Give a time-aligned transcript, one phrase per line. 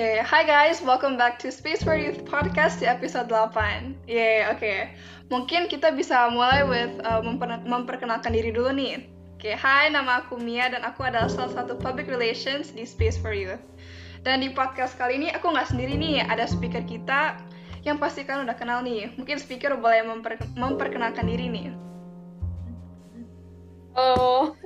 [0.00, 0.24] Okay.
[0.24, 4.08] hi guys, welcome back to Space for Youth Podcast di episode 8.
[4.08, 4.56] Yeay, oke.
[4.56, 4.96] Okay.
[5.28, 9.04] Mungkin kita bisa mulai with uh, memper memperkenalkan diri dulu nih.
[9.36, 13.20] Oke, okay, hi, nama aku Mia dan aku adalah salah satu public relations di Space
[13.20, 13.60] for Youth.
[14.24, 17.36] Dan di podcast kali ini aku nggak sendiri nih, ada speaker kita
[17.84, 19.12] yang pasti kan udah kenal nih.
[19.20, 21.76] Mungkin speaker boleh memper memperkenalkan diri nih.
[23.92, 24.56] Oh,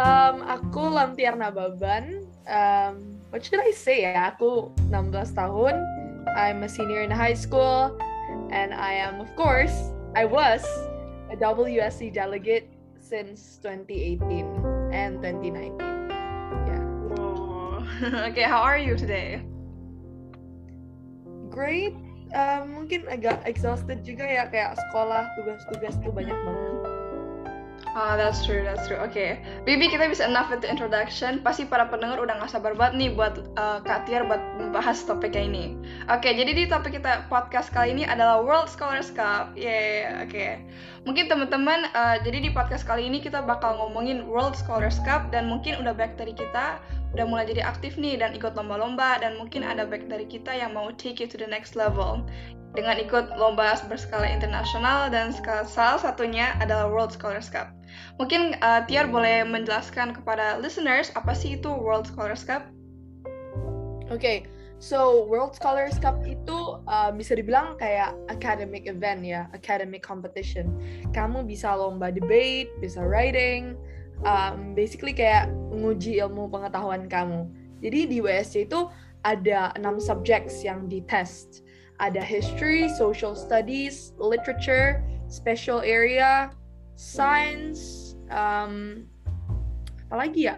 [0.00, 2.24] um, aku Lantiarna Baban.
[2.48, 4.36] Um, what should I say ya?
[4.36, 5.80] Aku 16 tahun.
[6.36, 7.96] I'm a senior in high school,
[8.52, 9.72] and I am, of course,
[10.12, 10.60] I was
[11.32, 12.68] a WSC delegate
[13.00, 15.80] since 2018 and 2019.
[16.68, 18.28] Yeah.
[18.28, 19.40] okay, how are you today?
[21.48, 21.96] Great.
[22.36, 26.91] Uh, mungkin agak exhausted juga ya kayak sekolah tugas-tugas tuh banyak banget.
[27.92, 28.96] Ah, oh, that's true, that's true.
[28.96, 29.30] Oke, okay.
[29.68, 31.44] Bibi kita bisa enough with the introduction.
[31.44, 35.44] Pasti para pendengar udah gak sabar banget nih buat uh, Kak Tiar buat membahas topiknya
[35.44, 35.64] ini.
[36.08, 39.52] Oke, okay, jadi di topik kita podcast kali ini adalah World Scholars Cup.
[39.60, 40.32] Yeah, oke.
[40.32, 40.64] Okay.
[41.04, 45.52] Mungkin teman-teman, uh, jadi di podcast kali ini kita bakal ngomongin World Scholars Cup dan
[45.52, 46.80] mungkin udah banyak dari kita
[47.12, 50.72] udah mulai jadi aktif nih dan ikut lomba-lomba dan mungkin ada baik dari kita yang
[50.72, 52.24] mau take it to the next level
[52.72, 55.28] dengan ikut lomba berskala internasional dan
[55.68, 57.68] salah satunya adalah World Scholars Cup.
[58.20, 62.68] Mungkin uh, Tiar boleh menjelaskan kepada listeners apa sih itu World Scholars Cup?
[64.12, 64.38] Oke, okay,
[64.76, 70.68] so World Scholars Cup itu uh, bisa dibilang kayak academic event ya, academic competition.
[71.16, 73.72] Kamu bisa lomba debate, bisa writing,
[74.26, 77.48] um, basically kayak menguji ilmu pengetahuan kamu.
[77.82, 78.86] Jadi di WSC itu
[79.26, 81.66] ada enam subjects yang ditest.
[82.02, 86.50] Ada history, social studies, literature, special area,
[86.94, 89.06] science, um,
[90.08, 90.56] apa lagi ya?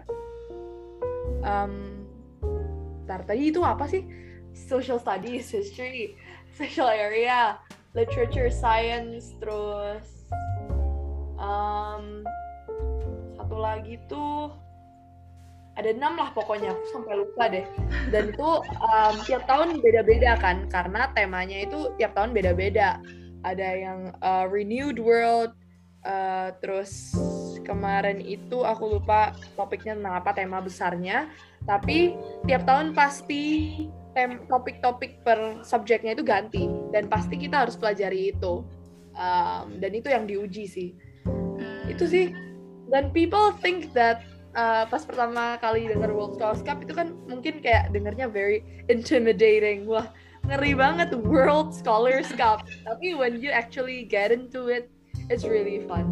[1.45, 2.05] Um,
[3.05, 4.03] tar, tadi itu apa sih?
[4.55, 6.15] Social studies, history,
[6.55, 7.59] special area,
[7.95, 10.31] literature, science, terus
[11.39, 12.23] um,
[13.35, 14.51] satu lagi tuh
[15.75, 17.67] ada enam lah pokoknya aku sampai lupa deh
[18.07, 23.03] dan itu um, tiap tahun beda-beda kan karena temanya itu tiap tahun beda-beda
[23.43, 25.51] ada yang uh, renewed world
[26.05, 27.11] uh, terus
[27.65, 31.33] kemarin itu aku lupa topiknya tentang apa tema besarnya.
[31.65, 32.13] Tapi
[32.45, 33.73] tiap tahun pasti
[34.13, 36.69] tem topik-topik per subjeknya itu ganti.
[36.93, 38.61] Dan pasti kita harus pelajari itu.
[39.17, 40.89] Um, dan itu yang diuji sih.
[41.89, 42.31] Itu sih.
[42.93, 44.21] Dan people think that
[44.53, 49.89] uh, pas pertama kali denger World Scholars Cup itu kan mungkin kayak dengernya very intimidating.
[49.89, 50.07] Wah
[50.45, 52.63] ngeri banget World Scholars Cup.
[52.87, 54.93] Tapi when you actually get into it
[55.29, 56.05] it's really fun.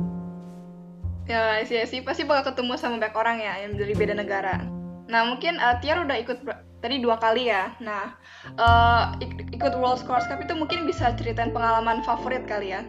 [1.29, 2.03] Ya sih sih.
[2.03, 4.65] Pasti bakal ketemu sama banyak orang ya yang dari beda negara.
[5.07, 6.43] Nah mungkin uh, Tiar udah ikut
[6.83, 7.71] tadi dua kali ya.
[7.79, 8.17] Nah
[8.59, 12.83] uh, ikut World Scholars Cup itu mungkin bisa ceritain pengalaman favorit kali ya?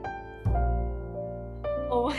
[1.92, 2.10] Oh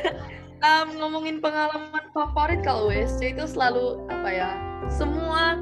[0.64, 4.50] um, ngomongin pengalaman favorit kalau USC itu selalu apa ya
[4.92, 5.56] semua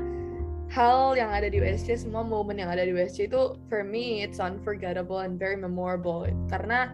[0.72, 4.40] hal yang ada di USC semua momen yang ada di USC itu for me it's
[4.40, 6.24] unforgettable and very memorable.
[6.48, 6.90] Karena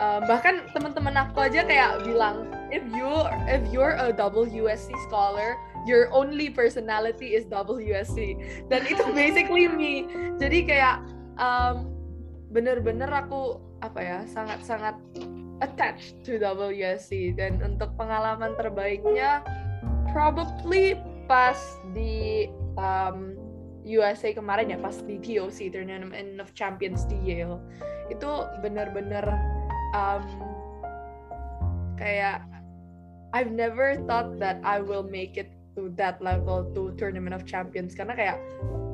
[0.00, 3.10] um, bahkan teman-teman aku aja kayak bilang if you
[3.48, 5.56] if you're a WSC scholar
[5.88, 8.36] your only personality is WSC
[8.68, 10.04] dan itu basically me.
[10.36, 11.04] Jadi kayak
[11.40, 11.88] um,
[12.52, 14.96] bener-bener aku apa ya sangat-sangat
[15.64, 19.44] attached to WSC dan untuk pengalaman terbaiknya
[20.12, 20.96] probably
[21.28, 21.56] pas
[21.96, 23.36] di um,
[23.86, 27.60] USA kemarin ya pas di TOC Tournament of Champions di Yale.
[28.12, 29.24] Itu bener-bener
[29.94, 30.22] um,
[31.98, 32.42] kayak
[33.30, 37.94] I've never thought that I will make it to that level to Tournament of Champions.
[37.94, 38.36] Karena kayak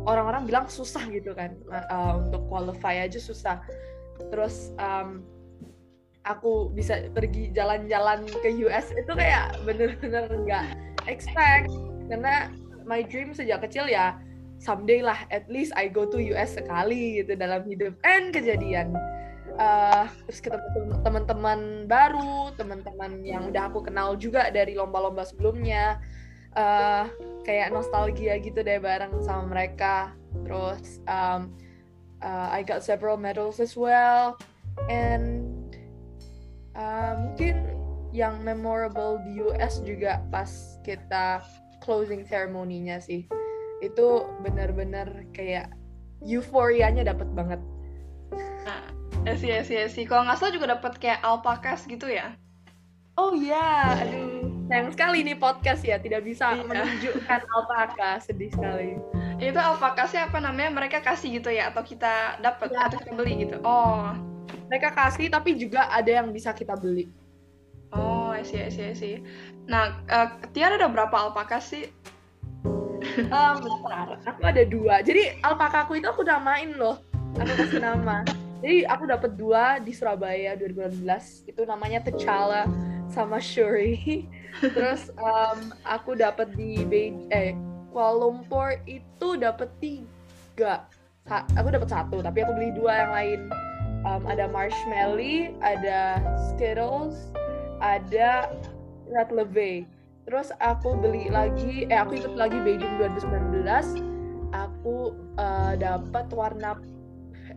[0.04, 3.64] orang-orang bilang susah gitu kan uh, untuk qualify aja susah.
[4.28, 5.24] Terus um,
[6.28, 10.66] aku bisa pergi jalan-jalan ke US itu kayak bener-bener nggak
[11.08, 11.72] expect.
[12.12, 12.52] Karena
[12.84, 14.20] my dream sejak kecil ya
[14.60, 17.96] someday lah at least I go to US sekali gitu dalam hidup.
[18.04, 18.92] And kejadian
[19.56, 26.00] uh, terus ketemu teman-teman baru teman-teman yang udah aku kenal juga dari lomba-lomba sebelumnya.
[26.56, 27.04] Uh,
[27.44, 30.16] kayak nostalgia gitu deh bareng sama mereka.
[30.40, 31.52] Terus um,
[32.24, 34.40] uh, I got several medals as well.
[34.88, 35.44] And
[36.72, 37.76] uh, mungkin
[38.16, 40.48] yang memorable di US juga pas
[40.80, 41.44] kita
[41.84, 43.28] closing ceremony-nya sih.
[43.84, 45.76] Itu benar-benar kayak
[46.24, 47.60] euforianya dapat banget.
[48.64, 48.95] Nah,
[49.34, 50.04] sih sih sih.
[50.06, 52.38] Kalau nggak salah juga dapat kayak alpakas gitu ya?
[53.16, 53.56] Oh iya,
[53.96, 54.02] yeah.
[54.06, 56.66] aduh sayang sekali nih podcast ya tidak bisa Iya.
[56.66, 58.98] menunjukkan alpaka sedih sekali
[59.38, 62.90] Itu apakah sih apa namanya mereka kasih gitu ya atau kita dapat Ya.
[62.90, 63.56] atau kita beli gitu?
[63.62, 64.10] Oh.
[64.66, 67.06] mereka kasih tapi juga ada yang bisa kita beli
[67.94, 69.22] Oh, I see, I see, I see.
[69.70, 71.86] Nah, eh, Tiar ada berapa alpaka sih?
[73.30, 76.98] um, bentar aku ada dua jadi alpaka aku itu aku namain loh
[77.38, 78.26] aku kasih nama
[78.66, 81.06] jadi aku dapat dua di Surabaya 2018
[81.46, 82.66] itu namanya T'Challa
[83.06, 84.26] sama Shuri.
[84.74, 87.54] Terus um, aku dapat di Beijing eh
[87.94, 90.90] Kuala Lumpur itu dapat tiga.
[91.30, 93.40] Sa- aku dapat satu tapi aku beli dua yang lain.
[94.02, 96.18] Um, ada marshmallow ada
[96.50, 97.30] Skittles
[97.78, 98.50] ada
[99.06, 99.86] Red Leve
[100.26, 103.66] terus aku beli lagi eh aku ikut lagi Beijing 2019
[104.54, 106.78] aku uh, dapat warna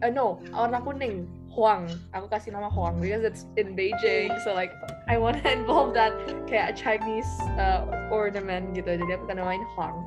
[0.03, 1.27] eh no warna kuning.
[1.49, 1.89] Huang.
[2.13, 4.71] Aku kasih nama Huang because it's in Beijing so like
[5.09, 6.13] I want to involve that
[6.45, 8.95] kayak Chinese uh, ornament gitu.
[8.95, 9.97] Jadi aku kan namain Huang.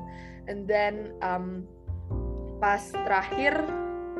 [0.47, 1.67] And then um,
[2.63, 3.59] pas terakhir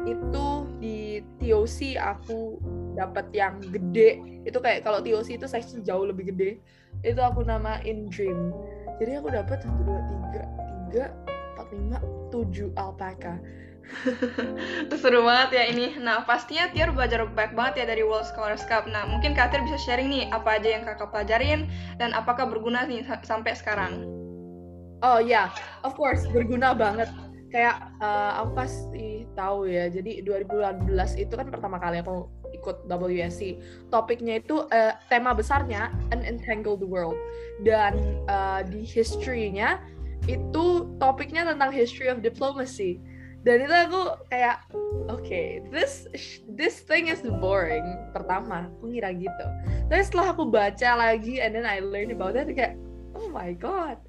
[0.03, 0.47] itu
[0.83, 2.59] di TOC aku
[2.99, 4.19] dapat yang gede.
[4.43, 6.59] Itu kayak kalau TOC itu size jauh lebih gede.
[7.01, 8.51] Itu aku namain Dream.
[8.99, 10.43] Jadi aku dapat satu dua tiga
[10.91, 11.05] tiga
[11.55, 11.97] empat lima
[12.29, 13.39] tujuh alpaka
[15.01, 15.88] seru banget ya ini.
[16.00, 18.88] Nah, pastinya Tiar belajar banyak banget ya dari World Scholars Cup.
[18.88, 21.68] Nah, mungkin Kak Tiar bisa sharing nih apa aja yang kakak pelajarin
[22.00, 24.07] dan apakah berguna nih sa- sampai sekarang.
[25.03, 25.51] Oh ya,
[25.83, 27.12] of course berguna banget.
[27.51, 29.91] Kayak uh, aku pasti tahu ya.
[29.91, 30.88] Jadi 2018
[31.19, 33.59] itu kan pertama kali aku ikut WSC.
[33.91, 37.19] Topiknya itu uh, tema besarnya An Entangled World
[37.68, 38.00] dan
[38.31, 39.83] uh, di history-nya
[40.24, 43.03] itu topiknya tentang history of diplomacy.
[43.44, 44.01] Dan itu aku
[44.31, 44.63] kayak
[45.12, 46.07] oke, this
[46.48, 47.84] this thing is boring.
[48.16, 49.45] Pertama, aku ngira gitu.
[49.92, 52.80] Tapi setelah aku baca lagi and then I learn about it kayak
[53.13, 54.00] oh my god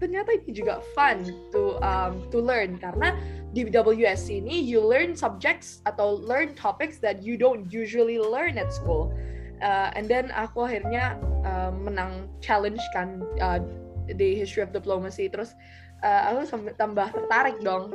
[0.00, 3.12] ternyata ini juga fun to um, to learn karena
[3.52, 8.72] di WSC ini you learn subjects atau learn topics that you don't usually learn at
[8.72, 9.12] school.
[9.60, 13.60] Uh, and then aku akhirnya uh, menang challenge kan uh,
[14.08, 15.52] di history of diplomacy terus
[16.00, 16.48] uh, aku
[16.80, 17.92] tambah tertarik dong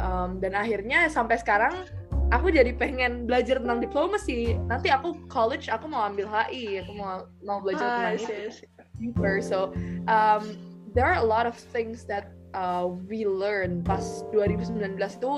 [0.00, 1.84] Um, dan akhirnya sampai sekarang
[2.32, 7.26] aku jadi pengen belajar tentang diplomasi nanti aku college aku mau ambil HI aku mau
[7.42, 9.40] mau belajar Ah, tentang deeper.
[9.40, 9.72] So
[10.06, 10.56] um,
[10.94, 15.32] there are a lot of things that uh, we learn pas 2019 itu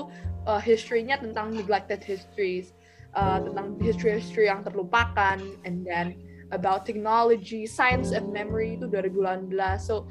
[0.45, 2.75] uh, history-nya tentang neglected histories,
[3.15, 6.19] uh, tentang history-history yang terlupakan, and then
[6.51, 9.49] about technology, science and memory itu 2018.
[9.79, 10.05] So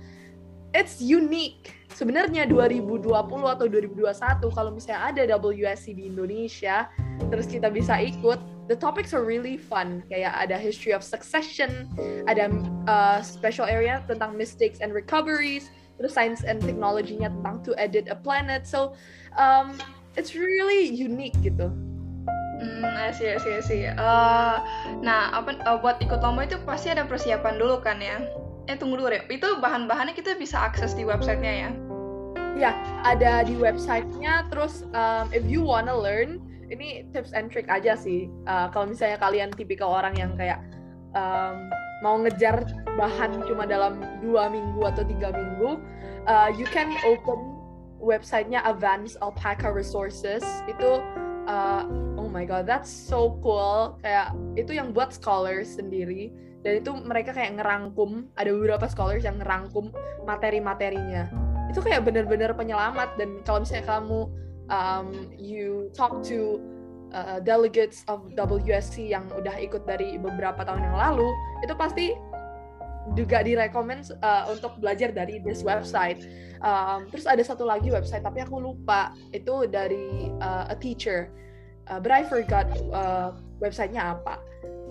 [0.75, 1.77] it's unique.
[1.93, 3.13] Sebenarnya 2020
[3.45, 6.89] atau 2021 kalau misalnya ada WSC di Indonesia,
[7.29, 8.41] terus kita bisa ikut,
[8.73, 10.01] the topics are really fun.
[10.09, 11.87] Kayak ada history of succession,
[12.25, 12.49] ada
[12.89, 15.69] uh, special area tentang mistakes and recoveries,
[16.01, 18.65] terus science and technology-nya tentang to edit a planet.
[18.65, 18.97] So
[19.37, 19.77] um,
[20.17, 21.69] it's really unique gitu.
[22.63, 23.91] Hmm, I see.
[23.91, 24.57] Eh,
[25.03, 28.23] nah, apa eh, buat ikut lomba itu pasti ada persiapan dulu kan ya?
[28.71, 29.23] Eh tunggu dulu deh.
[29.27, 31.71] Itu bahan-bahannya kita bisa akses di websitenya ya?
[32.53, 32.73] Ya,
[33.03, 34.47] ada di websitenya.
[34.53, 36.39] Terus um, if you wanna learn,
[36.71, 38.31] ini tips and trick aja sih.
[38.47, 40.63] Uh, kalau misalnya kalian tipikal orang yang kayak
[41.17, 41.69] um,
[42.05, 42.65] mau ngejar
[42.99, 45.81] bahan cuma dalam dua minggu atau tiga minggu,
[46.29, 47.57] uh, you can open
[48.03, 50.43] websitenya Advanced Alpaca Resources.
[50.71, 51.03] Itu
[51.51, 51.83] uh,
[52.19, 53.99] oh my god, that's so cool.
[54.05, 56.31] Kayak itu yang buat scholars sendiri.
[56.63, 59.91] Dan itu mereka kayak ngerangkum, ada beberapa scholars yang ngerangkum
[60.23, 61.27] materi-materinya.
[61.75, 63.19] Itu kayak bener-bener penyelamat.
[63.19, 64.21] Dan kalau misalnya kamu
[64.71, 66.63] um, you talk to
[67.11, 71.29] uh, delegates of WSC yang udah ikut dari beberapa tahun yang lalu
[71.67, 72.15] itu pasti
[73.19, 76.23] juga direkomend uh, untuk belajar dari this website.
[76.63, 79.11] Um, terus ada satu lagi website tapi aku lupa.
[79.35, 81.35] Itu dari uh, a teacher.
[81.91, 84.39] Uh, but I forgot uh, websitenya apa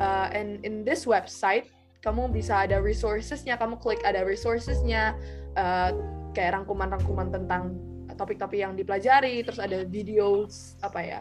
[0.02, 1.70] uh, and in this website
[2.02, 3.62] kamu bisa ada resourcesnya.
[3.62, 5.14] Kamu klik ada resourcesnya
[5.54, 5.94] uh,
[6.34, 7.78] kayak rangkuman-rangkuman tentang
[8.18, 11.20] topik-topik yang dipelajari terus ada videos apa ya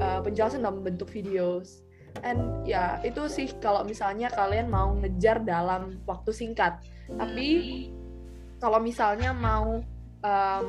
[0.00, 1.82] uh, penjelasan dalam bentuk videos.
[2.26, 6.78] And ya itu sih kalau misalnya kalian mau ngejar dalam waktu singkat.
[7.10, 7.50] Tapi
[8.62, 9.82] kalau misalnya mau
[10.22, 10.66] um,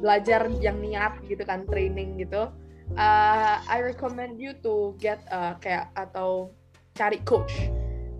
[0.00, 2.50] belajar yang niat gitu kan training gitu
[2.92, 6.52] uh, I recommend you to get uh, kayak atau
[6.94, 7.52] cari coach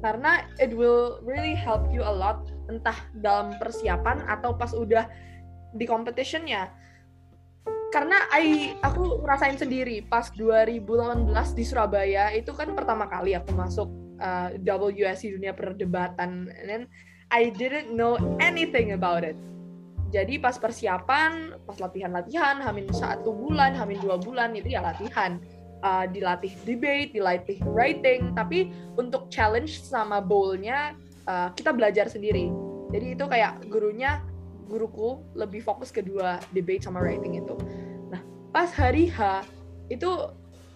[0.05, 5.09] karena it will really help you a lot entah dalam persiapan atau pas udah
[5.75, 6.69] di competitionnya
[7.95, 13.87] karena I aku ngerasain sendiri pas 2018 di Surabaya itu kan pertama kali aku masuk
[14.19, 16.83] uh, WSC dunia perdebatan and then
[17.31, 19.39] I didn't know anything about it.
[20.15, 25.43] Jadi pas persiapan, pas latihan-latihan, hamin satu bulan, hamin dua bulan itu ya latihan.
[25.85, 30.97] Uh, dilatih debate, dilatih writing, tapi untuk challenge sama bowl-nya
[31.29, 32.49] uh, kita belajar sendiri.
[32.89, 34.25] Jadi itu kayak gurunya,
[34.65, 37.53] guruku lebih fokus kedua debate sama writing itu.
[38.09, 39.45] Nah pas hari H
[39.93, 40.09] itu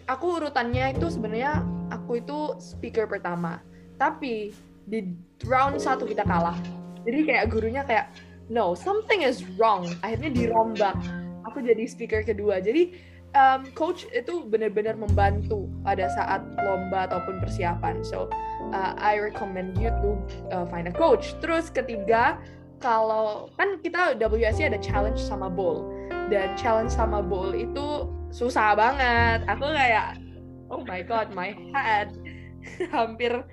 [0.04, 3.64] aku urutannya itu sebenarnya aku itu speaker pertama,
[3.96, 4.52] tapi
[4.84, 5.16] di
[5.48, 6.60] round satu kita kalah.
[7.08, 8.12] Jadi kayak gurunya kayak
[8.48, 10.96] no something is wrong akhirnya dirombak
[11.44, 12.92] aku jadi speaker kedua jadi
[13.36, 18.00] um, coach itu benar-benar membantu pada saat lomba ataupun persiapan.
[18.00, 18.30] So
[18.72, 20.10] uh, I recommend you to
[20.54, 21.36] uh, find a coach.
[21.44, 22.40] Terus ketiga
[22.78, 25.90] kalau kan kita WSC ada challenge sama bowl.
[26.28, 29.44] Dan challenge sama bowl itu susah banget.
[29.48, 30.20] Aku kayak
[30.68, 32.12] oh my god my head
[32.94, 33.44] hampir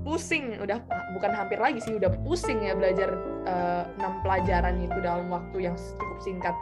[0.00, 0.80] pusing udah
[1.12, 3.12] bukan hampir lagi sih udah pusing ya belajar
[3.44, 3.84] uh,
[4.24, 6.54] pelajaran itu dalam waktu yang cukup singkat.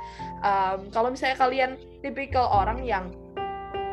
[0.42, 1.70] Um, kalau misalnya kalian
[2.02, 3.14] tipikal orang yang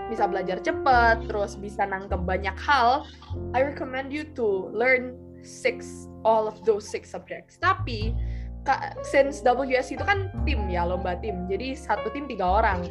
[0.05, 3.09] bisa belajar cepat terus bisa nangkep banyak hal
[3.57, 7.57] I recommend you to learn six all of those six subjects.
[7.61, 8.13] Tapi
[9.05, 12.89] since WS itu kan tim ya lomba tim jadi satu tim tiga orang.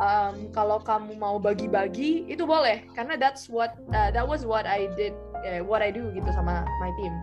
[0.00, 4.88] Um, kalau kamu mau bagi-bagi itu boleh karena that's what uh, that was what I
[4.96, 5.12] did
[5.46, 7.14] uh, what I do gitu sama my team.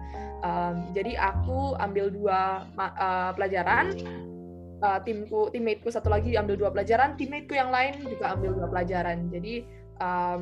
[0.45, 3.97] Um, jadi aku ambil dua uh, pelajaran
[4.85, 9.33] uh, timku teammateku satu lagi ambil dua pelajaran teammateku yang lain juga ambil dua pelajaran.
[9.33, 9.65] Jadi
[9.97, 10.41] um,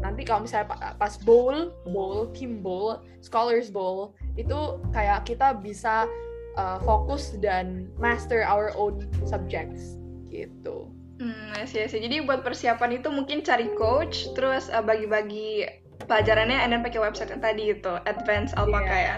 [0.00, 6.08] nanti kalau misalnya pas bowl bowl team bowl scholars bowl itu kayak kita bisa
[6.56, 10.00] uh, fokus dan master our own subjects
[10.32, 10.88] gitu.
[11.16, 11.96] Hmm, sih, sih.
[11.96, 15.64] Jadi buat persiapan itu mungkin cari coach, terus uh, bagi-bagi
[16.04, 19.00] pelajarannya, and then pakai website yang tadi itu, Advance Alpaka yeah.
[19.00, 19.16] ya.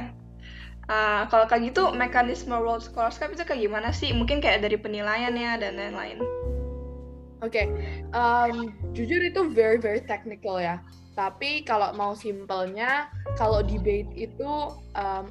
[0.88, 4.14] Uh, kalau kayak gitu, mekanisme World Scholarship itu kayak gimana sih?
[4.14, 6.22] Mungkin kayak dari penilaiannya dan lain-lain.
[7.38, 7.66] Oke, okay.
[8.18, 10.82] um, jujur itu very very technical ya.
[11.14, 15.30] Tapi kalau mau simpelnya, kalau debate itu um,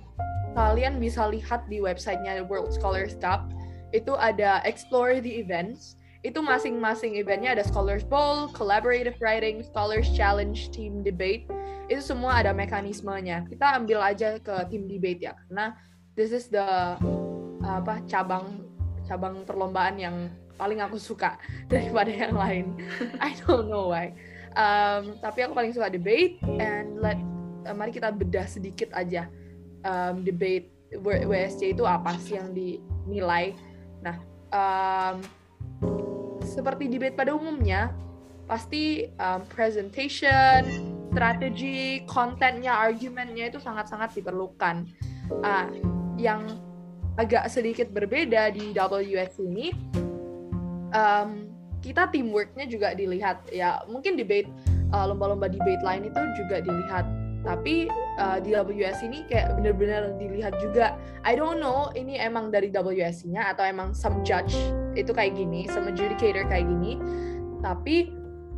[0.55, 3.51] kalian bisa lihat di websitenya World Scholars Cup.
[3.91, 10.57] Itu ada explore the events itu masing-masing eventnya ada Scholars Bowl, Collaborative Writing, Scholars Challenge,
[10.73, 11.45] Team Debate.
[11.87, 13.45] Itu semua ada mekanismenya.
[13.45, 15.77] Kita ambil aja ke team debate ya, karena
[16.19, 16.97] this is the
[17.63, 18.67] apa cabang
[19.07, 20.15] cabang perlombaan yang
[20.59, 21.39] paling aku suka
[21.71, 22.65] daripada yang lain.
[23.23, 24.11] I don't know why.
[24.57, 27.21] Um, tapi aku paling suka debate and let
[27.69, 29.29] uh, mari kita bedah sedikit aja
[29.85, 33.53] um, debate WSC itu apa sih yang dinilai.
[34.01, 34.17] Nah,
[34.49, 35.21] um,
[36.47, 37.91] seperti debate pada umumnya,
[38.47, 40.63] pasti um, presentation,
[41.11, 44.87] strategi, kontennya, argumennya itu sangat-sangat diperlukan.
[45.43, 45.67] Uh,
[46.15, 46.47] yang
[47.19, 49.75] agak sedikit berbeda di WS ini,
[50.95, 51.51] um,
[51.83, 53.51] kita teamworknya juga dilihat.
[53.51, 54.47] Ya mungkin debate
[54.95, 57.05] uh, lomba-lomba debate lain itu juga dilihat
[57.47, 57.87] tapi
[58.19, 63.55] uh, di WS ini kayak bener-bener dilihat juga I don't know ini emang dari WSC-nya
[63.55, 64.51] atau emang some judge
[64.97, 66.97] itu kayak gini some adjudicator kayak gini.
[67.61, 68.09] Tapi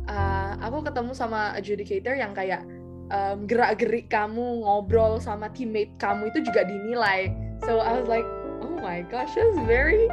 [0.08, 2.64] uh, aku ketemu sama adjudicator yang kayak
[3.12, 7.30] um, gerak-gerik kamu ngobrol sama teammate kamu itu juga dinilai.
[7.68, 8.24] So I was like
[8.64, 10.08] oh my gosh that's very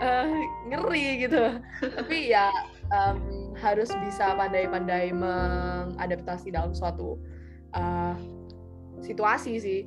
[0.00, 0.32] uh,
[0.72, 1.60] ngeri gitu.
[1.80, 2.48] Tapi ya
[2.92, 7.20] um, harus bisa pandai-pandai mengadaptasi dalam suatu
[7.76, 8.16] uh,
[9.04, 9.80] situasi sih.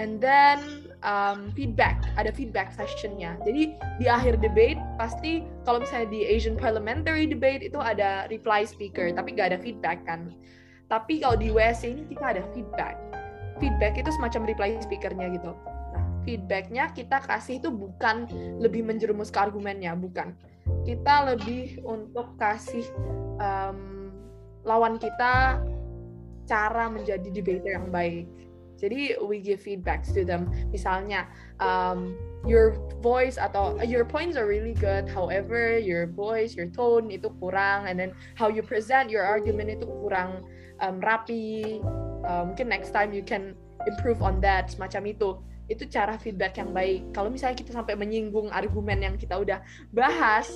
[0.00, 3.36] And then um, feedback ada feedback sessionnya.
[3.44, 9.12] Jadi di akhir debate pasti kalau misalnya di Asian parliamentary debate itu ada reply speaker
[9.12, 10.32] tapi gak ada feedback kan.
[10.90, 12.98] Tapi kalau di WSC ini kita ada feedback.
[13.62, 15.52] Feedback itu semacam reply speakernya gitu.
[15.94, 18.26] Nah feedbacknya kita kasih itu bukan
[18.58, 20.34] lebih menjerumus ke argumennya bukan.
[20.82, 22.84] Kita lebih untuk kasih
[23.38, 24.10] um,
[24.64, 25.60] lawan kita
[26.50, 28.26] cara menjadi debater yang baik.
[28.80, 30.48] Jadi we give feedbacks to them.
[30.72, 31.28] Misalnya,
[31.60, 32.16] um,
[32.48, 35.04] your voice atau uh, your points are really good.
[35.06, 39.84] However, your voice, your tone itu kurang, and then how you present your argument itu
[39.84, 40.48] kurang
[40.80, 41.84] um, rapi.
[42.24, 43.52] Uh, mungkin next time you can
[43.84, 44.72] improve on that.
[44.72, 45.30] Semacam itu.
[45.70, 47.14] Itu cara feedback yang baik.
[47.14, 49.62] Kalau misalnya kita sampai menyinggung argumen yang kita udah
[49.94, 50.50] bahas,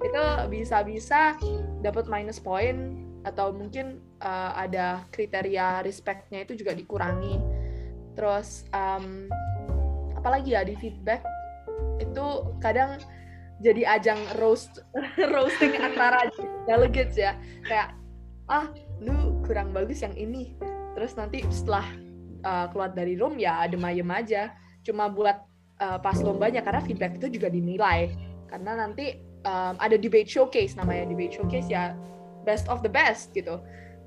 [0.00, 1.34] itu bisa-bisa
[1.82, 7.36] dapat minus point atau mungkin uh, ada kriteria respectnya itu juga dikurangi
[8.18, 9.30] terus um,
[10.16, 11.24] apalagi ya di feedback
[12.00, 12.26] itu
[12.60, 13.00] kadang
[13.60, 14.80] jadi ajang roast
[15.36, 16.28] roasting antara
[16.64, 17.36] delegates ya.
[17.68, 17.92] Kayak
[18.48, 18.72] ah
[19.04, 20.56] lu kurang bagus yang ini.
[20.96, 21.84] Terus nanti setelah
[22.42, 24.56] uh, keluar dari room ya adem ayem aja.
[24.80, 25.44] Cuma buat
[25.78, 28.16] uh, pas lombanya karena feedback itu juga dinilai.
[28.48, 31.92] Karena nanti um, ada debate showcase namanya debate showcase ya
[32.48, 33.60] best of the best gitu.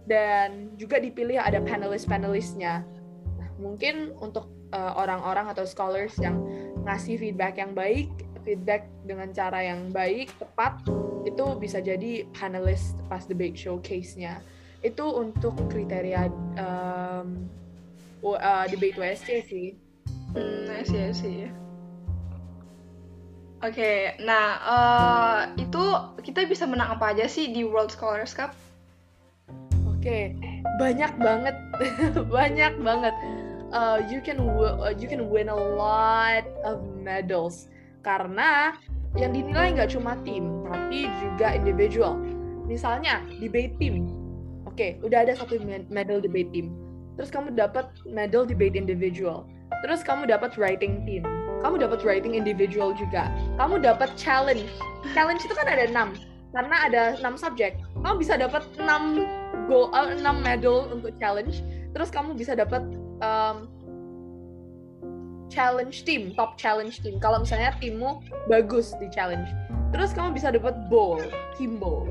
[0.03, 3.02] Dan juga dipilih ada panelis-panelisnya nah,
[3.61, 6.41] mungkin untuk uh, orang-orang atau scholars yang
[6.83, 8.09] ngasih feedback yang baik
[8.43, 10.83] feedback dengan cara yang baik tepat
[11.23, 14.43] itu bisa jadi panelis pas debate showcase-nya
[14.83, 16.27] itu untuk kriteria
[16.59, 17.47] um,
[18.27, 19.67] uh, debate WSC sih
[20.35, 21.47] hmm I see, I see.
[23.63, 25.79] Oke, okay, nah uh, itu
[26.19, 28.51] kita bisa menang apa aja sih di World Scholars Cup?
[29.87, 30.23] Oke, okay,
[30.83, 31.55] banyak banget,
[32.35, 33.15] banyak banget.
[33.73, 37.73] Uh, you can uh, you can win a lot of medals.
[38.05, 38.77] Karena
[39.17, 42.13] yang dinilai nggak cuma tim tapi juga individual.
[42.69, 44.07] Misalnya debate team,
[44.63, 45.59] oke, okay, udah ada satu
[45.91, 46.71] medal debate team,
[47.19, 49.43] terus kamu dapat medal debate individual,
[49.83, 51.25] terus kamu dapat writing team.
[51.63, 53.31] Kamu dapat writing individual juga.
[53.55, 54.67] Kamu dapat challenge.
[55.15, 56.11] Challenge itu kan ada enam.
[56.51, 57.79] Karena ada enam subjek.
[57.95, 59.23] Kamu bisa dapat enam
[59.71, 60.11] go uh,
[60.43, 61.63] medal untuk challenge.
[61.95, 62.83] Terus kamu bisa dapat
[63.23, 63.71] um,
[65.47, 67.15] challenge team top challenge team.
[67.23, 68.19] Kalau misalnya timmu
[68.51, 69.47] bagus di challenge
[69.93, 71.21] terus kamu bisa dapat bowl
[71.55, 72.09] team bowl.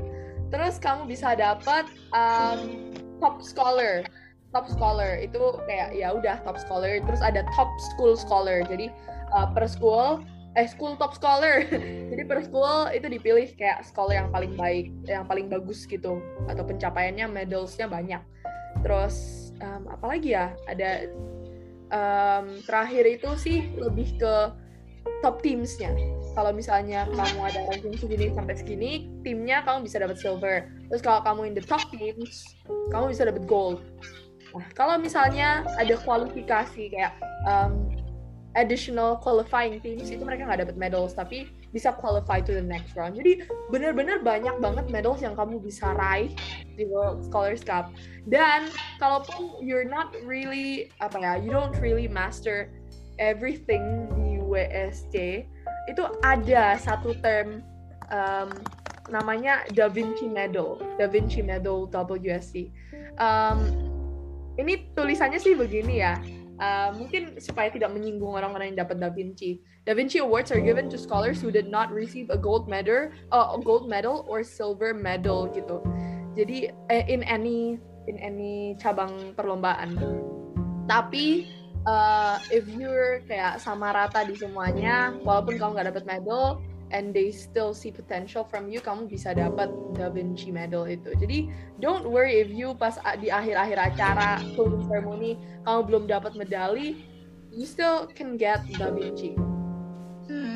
[0.49, 2.89] Terus kamu bisa dapat um,
[3.19, 4.07] top scholar.
[4.55, 7.03] Top scholar itu kayak ya udah top scholar.
[7.03, 8.63] Terus ada top school scholar.
[8.63, 8.87] Jadi
[9.35, 10.23] uh, per school
[10.55, 11.67] eh school top scholar.
[12.13, 16.23] Jadi per school itu dipilih kayak scholar yang paling baik yang paling bagus gitu.
[16.47, 18.21] Atau pencapaiannya medalsnya banyak
[19.61, 21.11] um, apalagi ya ada
[21.93, 24.35] um, terakhir itu sih lebih ke
[25.21, 25.91] top teamsnya.
[26.33, 28.91] Kalau misalnya kamu ada ranking segini sampai segini
[29.21, 30.67] timnya kamu bisa dapat silver.
[30.89, 32.57] Terus kalau kamu in the top teams
[32.89, 33.83] kamu bisa dapat gold.
[34.55, 37.13] Nah kalau misalnya ada kualifikasi kayak
[37.45, 37.91] um,
[38.55, 41.13] additional qualifying teams itu mereka nggak dapat medals.
[41.13, 43.17] Tapi bisa qualify to the next round.
[43.17, 46.31] Jadi benar-benar banyak banget medals yang kamu bisa raih
[46.77, 47.89] di World Scholars Cup.
[48.29, 48.69] Dan
[49.01, 52.69] kalaupun you're not really apa ya, you don't really master
[53.17, 55.43] everything di WSC,
[55.89, 57.65] itu ada satu term
[58.13, 58.53] um,
[59.09, 62.69] namanya Da Vinci Medal, Da Vinci Medal WSC.
[63.17, 63.59] Um,
[64.61, 66.13] ini tulisannya sih begini ya
[66.53, 69.57] Uh, mungkin supaya tidak menyinggung orang-orang yang dapat Da Vinci.
[69.83, 73.51] Da Vinci Awards are given to scholars who did not receive a gold medal, uh,
[73.51, 75.83] a gold medal or silver medal gitu.
[76.39, 77.75] Jadi eh, in any
[78.07, 79.99] in any cabang perlombaan.
[80.87, 81.51] Tapi
[81.83, 86.63] uh, if you're kayak sama rata di semuanya, walaupun kamu nggak dapat medal,
[86.95, 89.67] and they still see potential from you, kamu bisa dapat
[89.99, 91.11] Da Vinci Medal itu.
[91.19, 91.51] Jadi
[91.83, 95.35] don't worry if you pas di akhir-akhir acara closing ceremony
[95.67, 97.03] kamu belum dapat medali,
[97.51, 99.52] you still can get Da Vinci.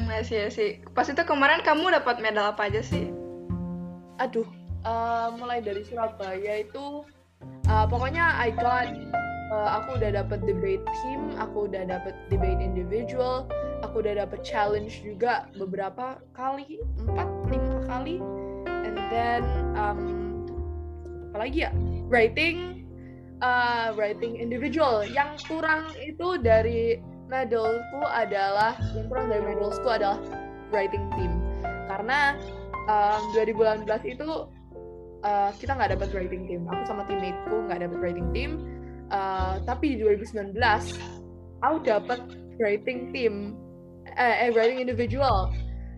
[0.07, 0.79] Hmm, sih.
[0.95, 3.11] Pas itu kemarin kamu dapat medal apa aja sih?
[4.23, 4.47] Aduh,
[4.87, 7.03] uh, mulai dari Surabaya itu
[7.67, 8.87] uh, pokoknya I got
[9.51, 13.51] uh, aku udah dapat debate team, aku udah dapat debate individual,
[13.83, 18.17] aku udah dapet challenge juga beberapa kali empat lima kali
[18.87, 19.43] and then
[19.75, 19.99] um,
[21.29, 21.71] apalagi ya
[22.07, 22.87] writing
[23.43, 30.19] uh, writing individual yang kurang itu dari medalku adalah yang kurang dari medalku adalah
[30.71, 31.31] writing team.
[31.87, 32.35] Karena
[32.87, 34.47] um, 2018 itu
[35.23, 36.63] uh, kita nggak dapat writing team.
[36.67, 38.51] Aku sama teammateku nggak dapat writing team.
[39.07, 40.55] Uh, tapi di 2019
[41.63, 42.19] aku dapat
[42.59, 43.55] writing team
[44.15, 45.51] eh, eh writing individual.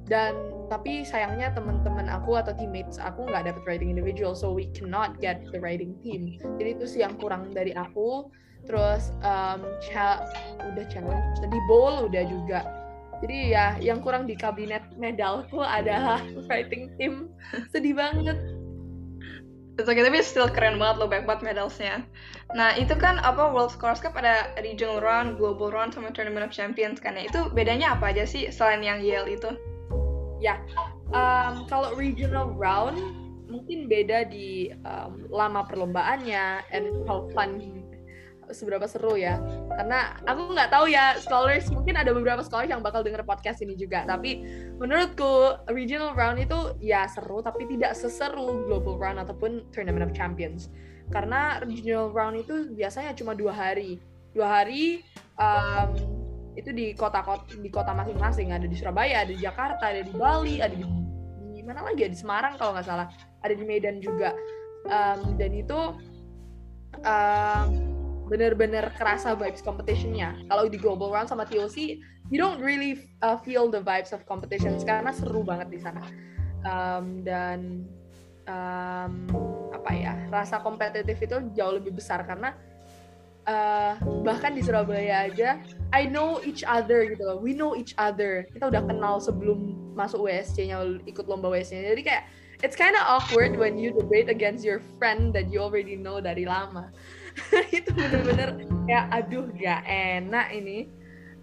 [0.10, 0.34] Dan
[0.70, 5.42] tapi sayangnya teman-teman aku atau teammates aku nggak dapet writing individual so we cannot get
[5.54, 6.38] the writing team.
[6.58, 8.30] Jadi itu sih yang kurang dari aku
[8.70, 10.22] terus um, cha
[10.62, 12.62] udah challenge di bowl udah juga
[13.20, 17.34] jadi ya yang kurang di kabinet medalku adalah writing team
[17.74, 18.38] sedih banget
[19.80, 22.04] It's okay, tapi still keren banget loh banyak banget medalsnya.
[22.52, 26.52] Nah itu kan apa World Scholars Cup ada regional round, global round, sama tournament of
[26.52, 27.32] champions kan ya.
[27.32, 29.56] Itu bedanya apa aja sih selain yang Yale itu?
[30.44, 30.60] Ya,
[31.16, 33.00] um, kalau regional round
[33.48, 37.64] mungkin beda di um, lama perlombaannya and how fun
[38.52, 39.38] seberapa seru ya.
[39.74, 43.78] Karena aku nggak tahu ya scholars mungkin ada beberapa scholars yang bakal denger podcast ini
[43.78, 44.04] juga.
[44.06, 44.42] Tapi
[44.78, 50.74] menurutku regional round itu ya seru tapi tidak seseru global round ataupun tournament of champions.
[51.10, 53.98] Karena regional round itu biasanya cuma dua hari.
[54.34, 55.02] Dua hari
[55.42, 55.90] um,
[56.54, 58.54] itu di kota-kota di kota masing-masing.
[58.54, 60.86] Ada di Surabaya ada di Jakarta ada di Bali ada di,
[61.54, 62.06] di mana lagi?
[62.06, 63.08] Ya di Semarang kalau nggak salah.
[63.42, 64.34] Ada di Medan juga.
[64.88, 65.80] Um, dan itu
[67.04, 67.89] um,
[68.30, 70.38] bener-bener kerasa vibes competitionnya.
[70.48, 71.98] Kalau di global round sama TOC
[72.30, 76.06] you don't really uh, feel the vibes of competitions karena seru banget di sana.
[76.62, 77.90] Um, dan
[78.46, 79.14] um,
[79.74, 82.54] apa ya rasa kompetitif itu jauh lebih besar karena
[83.50, 85.58] uh, bahkan di Surabaya aja
[85.90, 87.42] I know each other gitu loh.
[87.42, 88.46] We know each other.
[88.54, 92.24] Kita udah kenal sebelum masuk WSC-nya ikut lomba WSC-nya jadi kayak
[92.64, 96.48] it's kind of awkward when you debate against your friend that you already know dari
[96.48, 96.88] lama
[97.78, 98.50] itu bener-bener
[98.86, 100.90] kayak aduh gak enak ini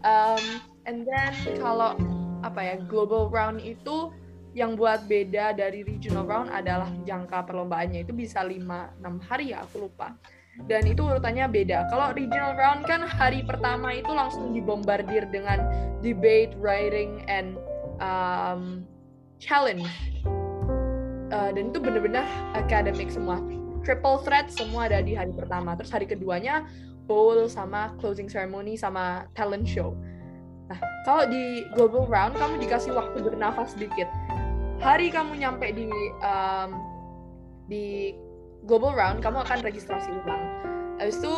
[0.05, 0.45] um,
[0.87, 1.97] and then kalau
[2.45, 4.13] apa ya global round itu
[4.57, 9.85] yang buat beda dari regional round adalah jangka perlombaannya itu bisa 5-6 hari ya aku
[9.85, 10.17] lupa
[10.65, 11.93] dan itu urutannya beda.
[11.93, 15.61] Kalau regional round kan hari pertama itu langsung dibombardir dengan
[16.01, 17.61] debate, writing, and
[18.01, 18.89] um,
[19.37, 19.85] challenge.
[21.29, 22.25] Uh, dan itu benar-benar
[22.57, 23.37] academic semua.
[23.87, 25.79] Triple threat semua ada di hari pertama.
[25.79, 26.67] Terus hari keduanya
[27.07, 29.95] bowl sama closing ceremony sama talent show.
[30.67, 34.11] Nah, kalau di global round kamu dikasih waktu bernafas sedikit.
[34.83, 35.87] Hari kamu nyampe di
[36.27, 36.71] um,
[37.71, 38.19] di
[38.67, 40.43] global round kamu akan registrasi ulang.
[40.99, 41.35] Habis itu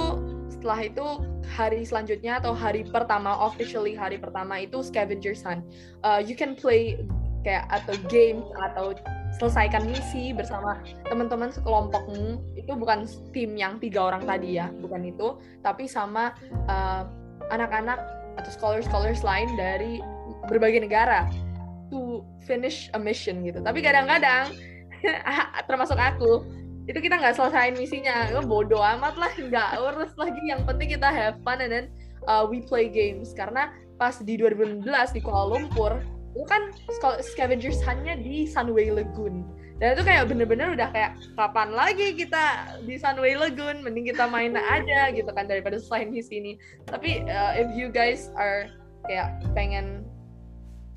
[0.48, 1.06] setelah itu
[1.44, 5.60] hari selanjutnya atau hari pertama officially hari pertama itu scavengers hunt.
[6.00, 6.96] Uh, you can play
[7.44, 8.40] kayak atau game
[8.72, 8.96] atau
[9.36, 12.40] selesaikan misi bersama teman-teman sekelompokmu.
[12.56, 13.04] Itu bukan
[13.36, 15.36] tim yang tiga orang tadi ya bukan itu.
[15.60, 16.32] Tapi sama
[16.66, 17.04] uh,
[17.52, 17.98] anak-anak
[18.38, 20.00] atau scholars-scholars lain dari
[20.46, 21.26] berbagai negara
[21.92, 23.60] to finish a mission gitu.
[23.60, 24.52] Tapi kadang-kadang
[25.68, 26.44] termasuk aku
[26.88, 28.32] itu kita nggak selesaiin misinya.
[28.32, 30.40] Lo bodoh amat lah nggak urus lagi.
[30.48, 31.86] Yang penting kita have fun and then
[32.24, 33.36] uh, we play games.
[33.36, 33.68] Karena
[34.00, 36.72] pas di 2016 di Kuala Lumpur itu kan
[37.22, 39.46] scavengers hanya di Sunway Lagoon.
[39.78, 43.86] Dan itu kayak bener-bener udah kayak kapan lagi kita di Sunway Lagoon?
[43.86, 46.52] Mending kita main aja gitu kan daripada selain misi ini
[46.90, 48.66] tapi uh, if you guys are
[49.06, 50.02] kayak pengen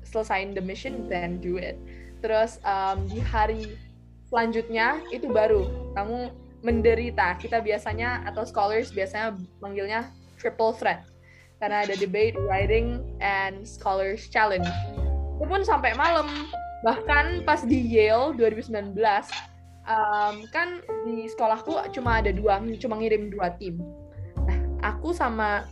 [0.02, 1.78] selesain the mission then do it.
[2.22, 3.78] Terus um, di hari
[4.30, 5.66] selanjutnya itu baru.
[5.94, 6.30] Kamu
[6.62, 7.36] menderita.
[7.38, 11.02] Kita biasanya atau scholars biasanya manggilnya triple threat.
[11.58, 14.66] Karena ada debate, writing, and scholars challenge.
[15.52, 16.48] Pun sampai malam.
[16.80, 18.96] Bahkan pas di Yale 2019,
[19.84, 23.76] um, kan di sekolahku cuma ada dua, cuma ngirim dua tim.
[24.48, 25.68] Nah, aku sama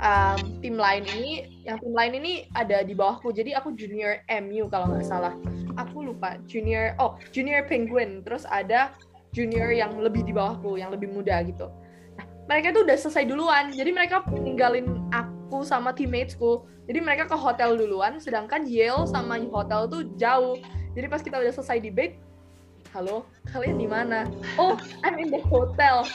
[0.00, 3.30] um, tim lain ini, yang tim lain ini ada di bawahku.
[3.36, 5.36] Jadi aku junior MU kalau nggak salah
[5.76, 8.92] aku lupa junior oh junior penguin terus ada
[9.30, 11.68] junior yang lebih di bawahku yang lebih muda gitu
[12.16, 15.35] nah mereka tuh udah selesai duluan jadi mereka ninggalin aku
[15.66, 16.66] sama teammatesku.
[16.86, 20.58] Jadi mereka ke hotel duluan sedangkan Yale sama hotel tuh jauh.
[20.94, 22.22] Jadi pas kita udah selesai debate
[22.96, 24.24] halo kalian di mana?
[24.56, 26.08] Oh I'm in the hotel.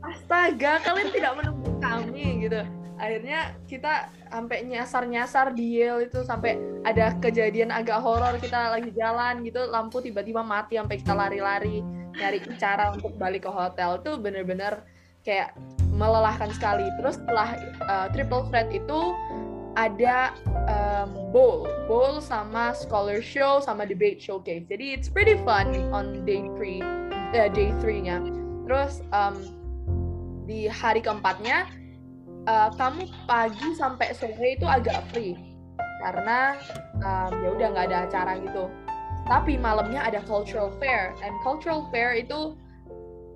[0.00, 2.64] Astaga kalian tidak menunggu kami gitu.
[2.94, 6.56] Akhirnya kita sampai nyasar-nyasar di Yale itu sampai
[6.86, 11.82] ada kejadian agak horor kita lagi jalan gitu lampu tiba-tiba mati sampai kita lari-lari
[12.14, 13.98] nyari cara untuk balik ke hotel.
[14.00, 14.86] Itu bener-bener
[15.24, 15.56] kayak
[15.90, 16.86] melelahkan sekali.
[17.00, 17.48] Terus setelah
[17.88, 19.16] uh, triple threat itu
[19.74, 20.30] ada
[20.70, 21.66] um, bowl.
[21.90, 24.62] Bowl sama scholar show sama debate showcase.
[24.70, 26.84] Jadi it's pretty fun on day three
[27.34, 28.22] uh, day three nya
[28.64, 29.36] terus um,
[30.48, 31.68] di hari keempatnya
[32.48, 35.34] uh, kamu pagi sampai sore itu agak free.
[36.04, 36.60] Karena
[37.00, 38.68] um, ya udah nggak ada acara gitu.
[39.24, 41.16] Tapi malamnya ada cultural fair.
[41.24, 42.60] And cultural fair itu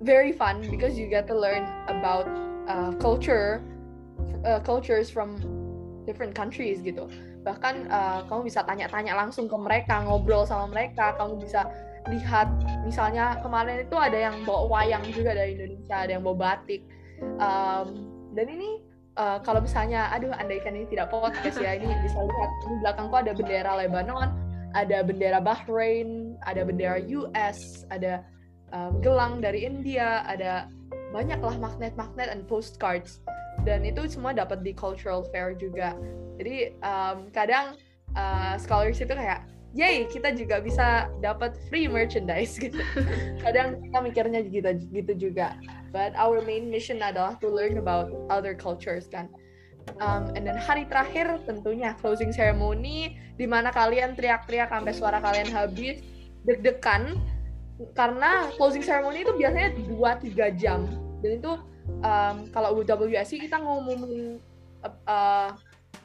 [0.01, 2.27] very fun because you get to learn about
[2.67, 3.61] uh, culture
[4.45, 5.37] uh, cultures from
[6.07, 7.07] different countries gitu.
[7.43, 11.15] Bahkan uh, kamu bisa tanya-tanya langsung ke mereka ngobrol sama mereka.
[11.19, 11.67] Kamu bisa
[12.07, 12.47] lihat
[12.87, 16.81] misalnya kemarin itu ada yang bawa wayang juga dari Indonesia ada yang bawa batik.
[17.39, 18.79] Um, dan ini
[19.19, 22.49] uh, kalau misalnya aduh andaikan ini tidak podcast ya ini bisa lihat.
[22.65, 24.29] Di belakangku ada bendera Lebanon
[24.77, 28.21] ada bendera Bahrain ada bendera US ada
[28.73, 30.69] um, gelang dari India ada
[31.13, 33.21] banyaklah magnet-magnet and postcards.
[33.67, 35.93] Dan itu semua dapat di cultural fair juga.
[36.39, 37.75] Jadi um, kadang
[38.15, 39.43] uh, scholars itu kayak
[39.75, 42.57] yay kita juga bisa dapat free merchandise.
[42.63, 42.79] Gitu.
[43.43, 45.59] Kadang kita mikirnya gitu gitu juga.
[45.89, 49.29] But our main mission adalah to learn about other cultures kan.
[49.97, 55.49] Um, and then hari terakhir tentunya closing ceremony di mana kalian teriak-teriak sampai suara kalian
[55.49, 56.05] habis
[56.45, 57.17] deg-degan
[57.95, 60.83] karena closing ceremony itu biasanya 2-3 jam.
[61.23, 61.51] Dan itu
[62.03, 64.39] um, kalau WSC kita ngomongin
[65.07, 65.51] uh,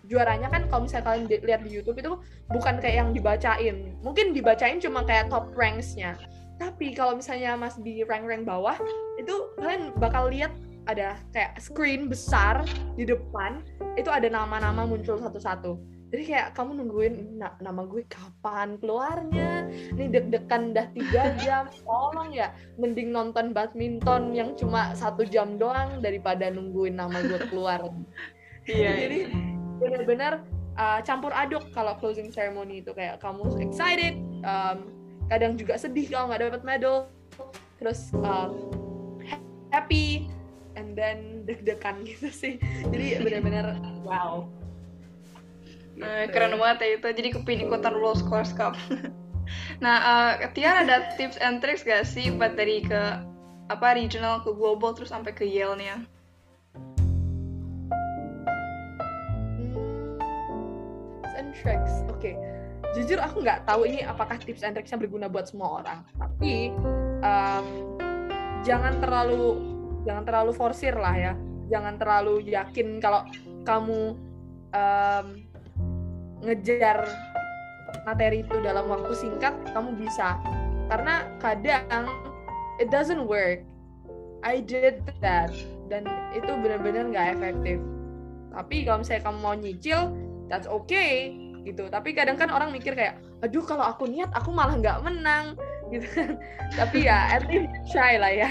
[0.07, 2.13] juaranya kan kalau misalnya kalian lihat di YouTube itu
[2.51, 3.77] bukan kayak yang dibacain.
[4.05, 6.15] Mungkin dibacain cuma kayak top ranksnya.
[6.55, 8.79] Tapi kalau misalnya mas di rank-rank bawah
[9.19, 10.55] itu kalian bakal lihat
[10.87, 12.63] ada kayak screen besar
[12.95, 13.65] di depan
[13.97, 15.81] itu ada nama-nama muncul satu-satu
[16.15, 19.67] jadi kayak kamu nungguin na nama gue kapan keluarnya?
[19.67, 21.67] Ini deg-degan udah tiga jam.
[21.83, 27.91] Tolong ya mending nonton badminton yang cuma satu jam doang daripada nungguin nama gue keluar.
[28.71, 29.19] Iya jadi
[29.83, 30.47] benar-benar
[30.79, 32.95] uh, campur aduk kalau closing ceremony itu.
[32.95, 34.15] Kayak kamu excited
[34.47, 34.95] um,
[35.27, 37.11] kadang juga sedih kalau nggak dapat medal.
[37.83, 38.71] Terus um,
[39.75, 40.31] happy
[40.79, 42.55] and then deg-degan gitu sih.
[42.87, 44.47] Jadi benar-benar wow
[45.95, 47.09] Nah, keren banget ya itu.
[47.15, 48.75] Jadi kepin ikutan World Scholars Cup.
[49.85, 49.97] nah,
[50.39, 53.03] uh, Tiar ada tips and tricks gak sih buat dari ke
[53.73, 56.05] apa regional ke global terus sampai ke Yale-nya?
[59.57, 60.19] Hmm,
[61.23, 61.93] tips and tricks.
[62.11, 62.35] Oke.
[62.35, 62.35] Okay.
[62.95, 66.07] Jujur aku nggak tahu ini apakah tips and tricksnya berguna buat semua orang.
[66.15, 66.71] Tapi
[67.27, 67.67] um,
[68.63, 69.59] jangan terlalu
[70.07, 71.33] jangan terlalu forsir lah ya.
[71.75, 73.27] Jangan terlalu yakin kalau
[73.67, 74.15] kamu
[74.71, 75.27] um,
[76.43, 77.07] ngejar
[78.03, 80.39] materi itu dalam waktu singkat kamu bisa.
[80.91, 82.11] Karena kadang
[82.83, 83.63] it doesn't work.
[84.45, 85.55] I did that.
[85.89, 87.79] Dan itu benar-benar nggak efektif.
[88.53, 90.01] Tapi kalau misalnya kamu mau nyicil
[90.51, 91.33] that's okay
[91.65, 91.89] gitu.
[91.89, 95.55] Tapi kadang kan orang mikir kayak aduh kalau aku niat aku malah nggak menang.
[95.93, 96.41] Gitu kan.
[96.81, 98.49] Tapi ya at least try lah ya.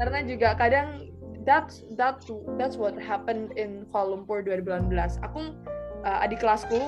[0.00, 1.06] Karena juga kadang
[1.46, 2.26] that's that's
[2.58, 5.54] that's what happened in Kuala Lumpur 2018 aku
[6.06, 6.78] uh, adik kelasku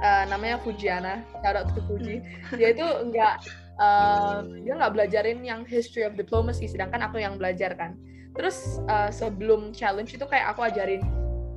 [0.00, 2.24] uh, namanya Fujiana, shout out to Fuji.
[2.56, 3.34] Dia itu nggak
[3.76, 7.94] uh, dia nggak belajarin yang history of diplomacy, sedangkan aku yang belajar kan.
[8.34, 11.04] Terus uh, sebelum challenge itu kayak aku ajarin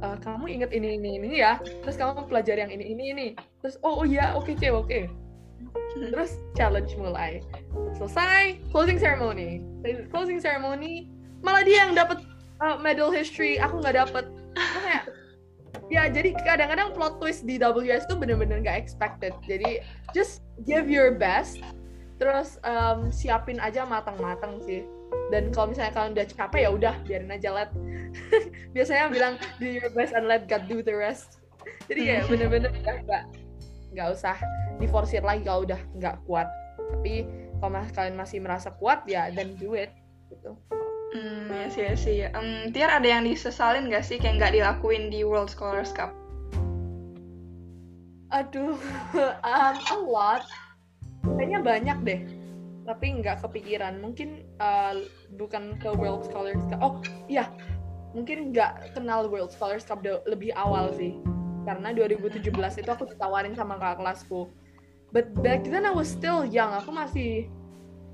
[0.03, 3.27] uh, kamu inget ini ini ini ya, terus kamu pelajari yang ini ini ini.
[3.63, 4.85] Terus oh, oh ya oke okay, oke.
[4.85, 5.03] Okay.
[5.97, 7.41] Terus challenge mulai.
[7.97, 9.65] Selesai closing ceremony.
[10.13, 11.09] Closing ceremony
[11.41, 12.21] malah dia yang dapat
[12.61, 14.25] uh, medal history, aku nggak dapet.
[14.57, 15.16] Kayak
[15.87, 19.31] ya jadi kadang-kadang plot twist di WS itu bener-bener gak expected.
[19.47, 21.59] Jadi just give your best
[22.17, 24.83] terus um, siapin aja matang-matang sih.
[25.31, 27.71] Dan kalau misalnya kalian udah capek ya udah biarin aja let.
[28.75, 31.39] Biasanya bilang do your best and let God do the rest.
[31.87, 33.23] Jadi ya bener-bener nggak
[33.95, 34.35] nggak usah
[34.77, 36.47] diforsir lagi kalau udah nggak kuat.
[36.77, 39.91] Tapi kalau kalian masih merasa kuat ya then do it
[40.29, 40.53] gitu
[41.15, 42.15] Hmm, ya sih, ya sih.
[42.35, 46.11] Um, Tiar ada yang disesalin gak sih kayak nggak dilakuin di World Scholars Cup?
[48.35, 48.75] Aduh,
[49.47, 50.43] um, a lot.
[51.23, 52.21] Kayaknya banyak deh.
[52.83, 54.03] Tapi nggak kepikiran.
[54.03, 54.99] Mungkin uh,
[55.39, 56.79] bukan ke World Scholars Cup.
[56.83, 56.99] Oh,
[57.31, 57.47] iya.
[58.11, 61.15] Mungkin nggak kenal World Scholars Cup lebih awal sih.
[61.63, 62.51] Karena 2017
[62.83, 64.51] itu aku ditawarin sama kakak kelasku.
[65.15, 66.75] But back then I was still young.
[66.83, 67.47] Aku masih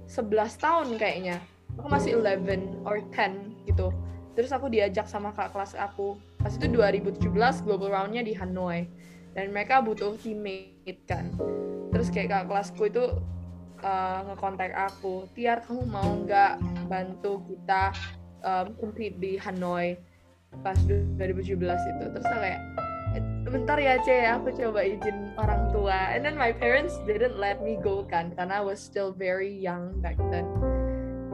[0.05, 1.41] 11 tahun kayaknya
[1.77, 3.89] aku masih 11 or 10 gitu.
[4.33, 6.17] Terus aku diajak sama kak kelas aku.
[6.41, 7.21] Pas itu 2017
[7.65, 8.89] global roundnya di Hanoi.
[9.33, 11.29] Dan mereka butuh teammate kan.
[11.93, 13.03] Terus kayak kak kelasku itu
[13.85, 16.57] uh, ngekontak aku Tiar kamu mau nggak
[16.89, 17.93] bantu kita
[18.41, 19.97] um, compete di Hanoi?
[20.65, 22.05] Pas 2017 itu.
[22.13, 22.61] Terus aku kayak
[23.45, 26.09] bentar ya C aku coba izin orang tua.
[26.17, 29.93] And then my parents didn't let me go kan karena I was still very young
[30.01, 30.49] back then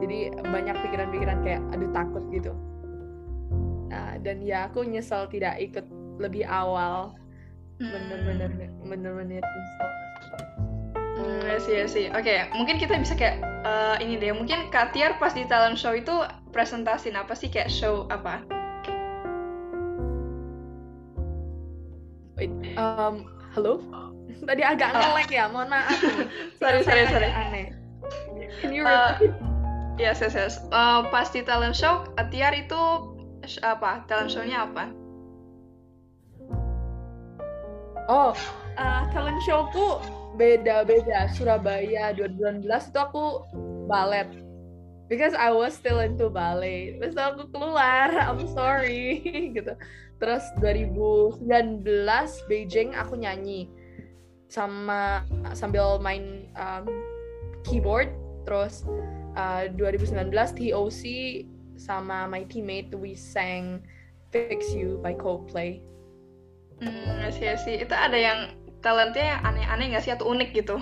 [0.00, 2.52] jadi banyak pikiran-pikiran kayak aduh takut gitu
[3.92, 5.84] nah dan ya aku nyesel tidak ikut
[6.20, 7.14] lebih awal
[7.80, 8.50] bener-bener
[8.84, 9.90] bener-bener nyesel
[11.20, 12.06] Hmm, ya sih, ya sih.
[12.16, 14.32] Oke, okay, mungkin kita bisa kayak uh, ini deh.
[14.32, 16.16] Mungkin Kak Tiar pas di talent show itu
[16.48, 18.40] presentasin apa sih kayak show apa?
[22.40, 22.48] Wait,
[22.80, 23.84] um, halo?
[24.48, 25.00] Tadi agak oh.
[25.12, 25.92] ngelek ya, mohon maaf.
[26.60, 27.28] sorry, sorry, sorry.
[27.28, 27.76] Aneh.
[28.64, 29.28] Can you repeat?
[29.28, 29.39] Uh,
[30.00, 30.54] Yes, yes, yes.
[30.72, 32.80] Uh, pas di talent show, Tiar itu
[33.60, 34.00] apa?
[34.08, 34.88] Talent show-nya apa?
[38.08, 38.32] Oh,
[38.80, 40.00] uh, talent show-ku
[40.40, 41.28] beda-beda.
[41.36, 43.44] Surabaya 2019 itu aku
[43.92, 44.24] balet.
[45.12, 46.96] Because I was still into ballet.
[46.96, 49.20] Terus aku keluar, I'm sorry
[49.56, 49.76] gitu.
[50.16, 51.44] Terus 2019
[52.48, 53.68] Beijing aku nyanyi
[54.48, 56.88] sama sambil main um,
[57.68, 58.08] keyboard
[58.48, 58.82] terus
[59.36, 61.02] uh, 2019 TOC
[61.80, 63.80] sama my teammate we sang
[64.30, 65.82] Fix You by Coldplay.
[66.80, 67.76] Hmm, sih sih.
[67.82, 70.76] Itu ada yang talentnya yang aneh-aneh nggak sih atau unik gitu?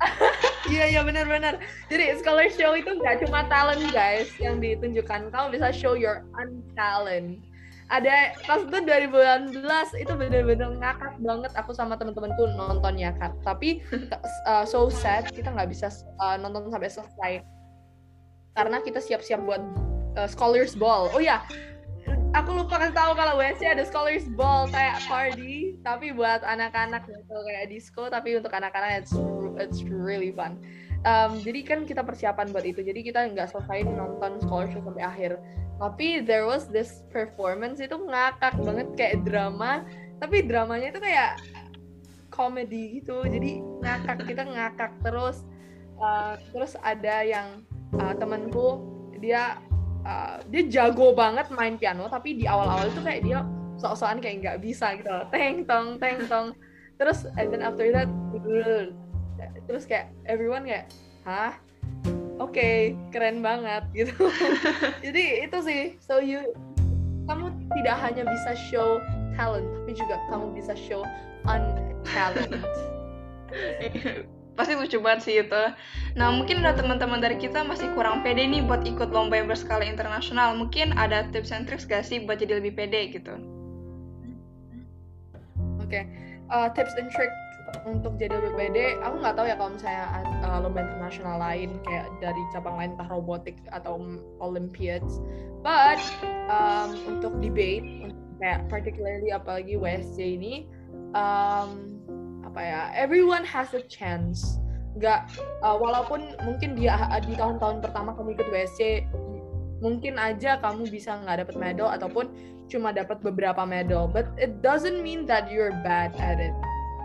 [0.66, 1.62] Iya iya benar-benar.
[1.86, 5.30] Jadi scholar show itu nggak cuma talent guys yang ditunjukkan.
[5.30, 7.38] Kamu bisa show your untalent
[7.86, 13.78] ada pas itu 2018 itu bener-bener ngakak banget aku sama temen-temenku nontonnya kan tapi
[14.46, 15.86] uh, so sad kita nggak bisa
[16.18, 17.32] uh, nonton sampai selesai.
[18.56, 19.60] Karena kita siap-siap buat
[20.16, 21.12] uh, scholars ball.
[21.12, 21.44] Oh ya
[22.36, 27.36] aku lupa kasih tahu kalau WSC ada scholars ball kayak party tapi buat anak-anak gitu
[27.48, 29.14] kayak disco tapi untuk anak-anak it's
[29.56, 30.60] it's really fun
[31.06, 35.38] um, jadi kan kita persiapan buat itu jadi kita nggak selesai nonton scholarship sampai akhir.
[35.76, 39.86] Tapi there was this performance itu ngakak banget kayak drama
[40.18, 41.38] tapi dramanya itu kayak
[42.34, 43.22] komedi gitu.
[43.24, 45.46] Jadi ngakak kita ngakak terus.
[45.96, 47.64] Uh, terus ada yang
[47.96, 48.84] uh, temanku
[49.16, 49.56] dia
[50.04, 53.40] uh, dia jago banget main piano tapi di awal-awal itu kayak dia
[53.80, 55.08] sok-sokan kayak nggak bisa gitu.
[55.32, 56.52] Teng tong teng tong.
[56.96, 58.08] Terus and then after that
[59.66, 60.86] terus kayak everyone kayak
[61.26, 61.54] hah
[62.38, 64.30] oke okay, keren banget gitu
[65.04, 66.42] jadi itu sih so you
[67.26, 67.50] kamu
[67.82, 69.02] tidak hanya bisa show
[69.34, 71.02] talent tapi juga kamu bisa show
[71.44, 72.54] untalent
[74.56, 75.62] pasti lucu banget sih itu.
[76.16, 79.84] Nah mungkin ada teman-teman dari kita masih kurang pede nih buat ikut lomba yang berskala
[79.84, 80.56] internasional.
[80.56, 83.36] Mungkin ada tips and tricks gak sih buat jadi lebih pede gitu?
[85.84, 86.04] Oke, okay.
[86.50, 87.36] uh, tips and tricks
[87.86, 90.04] untuk jadi pede, aku nggak tahu ya kalau misalnya
[90.42, 93.98] uh, lomba internasional lain kayak dari cabang lain entah robotik atau
[94.38, 95.18] Olympiads.
[95.66, 95.98] But
[96.46, 100.54] um, untuk debate, kayak particularly apalagi WSC ini,
[101.14, 101.98] um,
[102.46, 104.62] apa ya everyone has a chance.
[104.98, 105.26] Nggak
[105.66, 106.94] uh, walaupun mungkin dia
[107.26, 109.04] di tahun-tahun pertama kamu ikut WSC
[109.76, 112.32] mungkin aja kamu bisa nggak dapat medal ataupun
[112.70, 114.06] cuma dapat beberapa medal.
[114.06, 116.54] But it doesn't mean that you're bad at it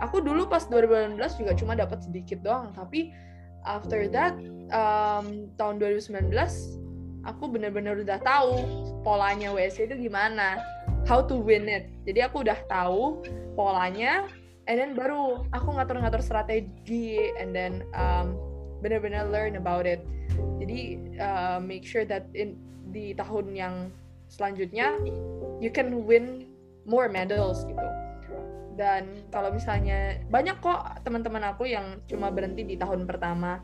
[0.02, 3.14] aku dulu pas 2019 juga cuma dapat sedikit doang tapi
[3.62, 4.34] after that
[4.74, 6.34] um, tahun 2019
[7.22, 8.66] aku bener-bener udah tahu
[9.06, 10.58] polanya WSC itu gimana
[11.06, 11.90] how to win it.
[12.06, 13.22] Jadi aku udah tahu
[13.54, 14.26] polanya
[14.70, 18.34] and then baru aku ngatur-ngatur strategi and then um,
[18.82, 20.02] benar-benar learn about it.
[20.58, 22.58] Jadi uh, make sure that in
[22.90, 23.74] di tahun yang
[24.28, 24.98] selanjutnya
[25.62, 26.50] you can win
[26.84, 27.88] more medals gitu
[28.78, 33.60] dan kalau misalnya banyak kok teman-teman aku yang cuma berhenti di tahun pertama.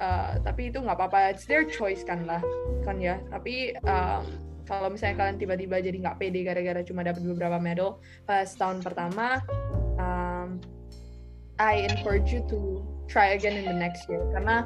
[0.00, 2.40] Uh, tapi itu nggak apa-apa it's their choice kan lah
[2.88, 3.20] kan ya.
[3.28, 4.24] Tapi um,
[4.64, 9.44] kalau misalnya kalian tiba-tiba jadi nggak pede gara-gara cuma dapat beberapa medal pas tahun pertama
[11.60, 14.24] I encourage you to try again in the next year.
[14.32, 14.64] Karena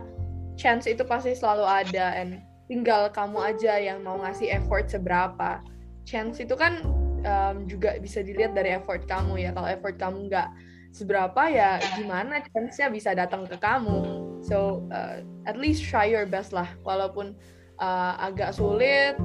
[0.54, 2.38] chance itu pasti selalu ada and
[2.70, 5.58] tinggal kamu aja yang mau ngasih effort seberapa.
[6.06, 6.86] Chance itu kan
[7.24, 9.50] um, juga bisa dilihat dari effort kamu ya.
[9.56, 10.48] Kalau effort kamu nggak
[10.94, 14.22] seberapa ya gimana chance-nya bisa datang ke kamu.
[14.44, 16.70] So uh, at least try your best lah.
[16.86, 17.34] Walaupun
[17.82, 19.18] uh, agak sulit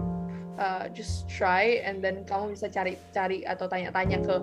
[0.57, 4.35] uh, just try and then kamu bisa cari-cari atau tanya-tanya ke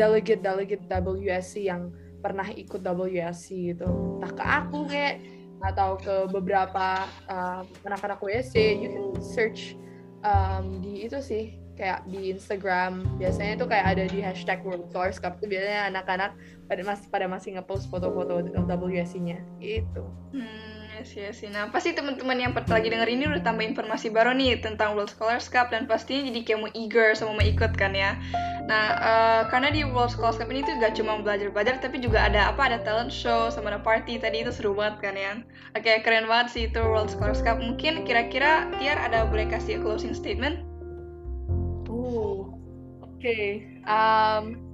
[0.00, 1.92] delegate delegate WSC yang
[2.24, 3.88] pernah ikut WSC gitu.
[4.20, 5.20] Entah ke aku kayak
[5.60, 9.76] atau ke beberapa uh, anak-anak WSC you can search
[10.24, 15.16] um, di itu sih kayak di Instagram biasanya itu kayak ada di hashtag World Scholars
[15.16, 16.36] Cup itu biasanya anak-anak
[16.68, 20.04] pada masih pada masih ngepost foto-foto WSC-nya gitu.
[20.36, 24.60] Hmm Iya sih, Nah, pasti teman-teman yang lagi denger ini udah tambah informasi baru nih
[24.60, 28.20] tentang World Scholars Cup dan pastinya jadi kayak mau eager sama mau ikut kan ya.
[28.68, 32.52] Nah, uh, karena di World Scholars Cup ini tuh gak cuma belajar-belajar, tapi juga ada
[32.52, 32.68] apa?
[32.68, 34.20] Ada talent show sama ada party.
[34.20, 35.40] Tadi itu seru banget kan ya.
[35.72, 37.56] Oke, okay, keren banget sih itu World Scholars Cup.
[37.56, 40.69] Mungkin kira-kira Tiar ada boleh kasih closing statement?
[43.20, 43.28] Oke.
[43.28, 43.48] Okay.
[43.84, 44.64] Um,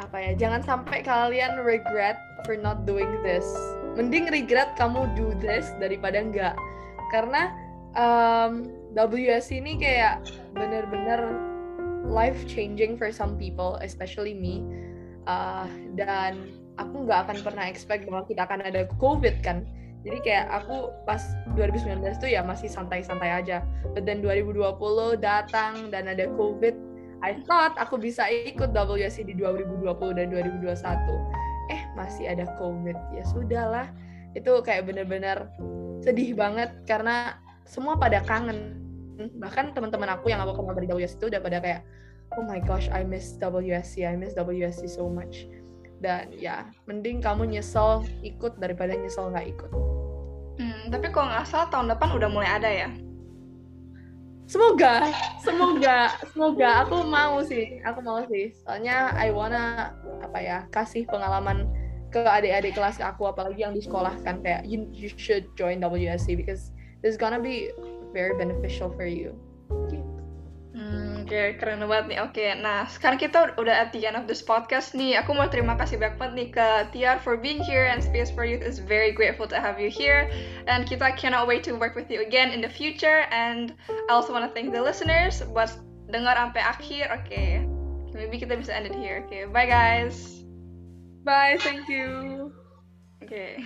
[0.00, 0.32] apa ya?
[0.32, 2.16] Jangan sampai kalian regret
[2.48, 3.44] for not doing this
[3.98, 6.54] mending regret kamu do this daripada enggak
[7.10, 7.50] karena
[7.98, 10.22] um, WS ini kayak
[10.54, 11.34] bener-bener
[12.06, 14.62] life changing for some people especially me
[15.26, 15.66] uh,
[15.98, 19.66] dan aku nggak akan pernah expect bahwa kita akan ada COVID kan
[20.06, 21.20] jadi kayak aku pas
[21.58, 23.66] 2019 tuh ya masih santai-santai aja
[23.98, 24.78] but then 2020
[25.18, 26.87] datang dan ada COVID
[27.18, 29.82] I thought aku bisa ikut WSC di 2020
[30.14, 32.96] dan 2021 eh masih ada covid.
[33.12, 33.86] Ya sudahlah.
[34.32, 35.50] Itu kayak bener-bener
[36.00, 38.78] sedih banget karena semua pada kangen.
[39.18, 41.82] Bahkan teman-teman aku yang aku kenal dari WSC itu udah pada kayak
[42.38, 45.50] oh my gosh I miss WSC I miss WSC so much.
[45.98, 49.70] Dan ya mending kamu nyesel ikut daripada nyesel nggak ikut.
[50.58, 52.90] Hmm, tapi kalau nggak salah tahun depan udah mulai ada ya
[54.48, 55.12] semoga
[55.44, 56.68] semoga semoga.
[56.82, 58.56] Aku mau sih aku mau sih.
[58.64, 59.94] Soalnya I wanna
[60.24, 61.68] apa ya kasih pengalaman
[62.08, 64.40] ke adik-adik kelas aku apalagi yang di sekolah kan.
[64.40, 66.72] Kayak you, you should join WSC because
[67.04, 67.70] this gonna be
[68.16, 69.36] very beneficial for you
[71.28, 72.18] Oke, keren banget nih.
[72.24, 75.20] Oke, nah sekarang kita udah at the end of this podcast nih.
[75.20, 76.66] Aku mau terima kasih banyak banget nih ke
[76.96, 80.32] Tiar for being here and Space for Youth is very grateful to have you here.
[80.64, 83.28] And kita cannot wait to work with you again in the future.
[83.28, 83.76] And
[84.08, 85.68] I also want to thank the listeners buat
[86.08, 87.04] dengar sampai akhir.
[87.12, 87.60] Oke,
[88.16, 89.20] maybe kita bisa end it here.
[89.28, 90.40] Oke, bye guys.
[91.28, 92.48] Bye, thank you.
[93.20, 93.60] Oke.